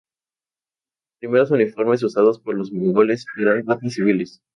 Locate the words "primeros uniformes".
1.19-2.01